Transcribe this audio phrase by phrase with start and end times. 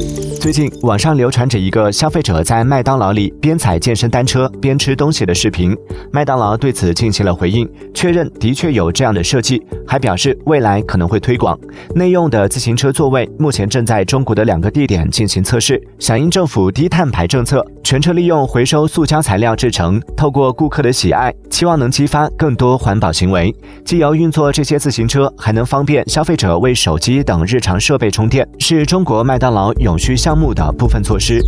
[0.00, 0.39] Thank you.
[0.40, 5.76] 最近网上流传着一个消费者在麦当劳里边踩健身单车边吃东西的视频，
[6.10, 11.58] 麦当劳对此进行了回应，确认的确有这样的设计，还表示未来可能会推广。
[11.94, 23.54] 内用的自行车座位目前正在中国的两个地点进行测试，响应政府低碳排政策，全车利用回收塑胶材料制成，透过顾客的喜爱，期望能激发更多环保行为。
[23.84, 30.29] 既由运作这些自行车，还能方便消费者为手机等日常设备充电，是中国麦当劳永续项。
[30.30, 31.40] 项目的部分措施。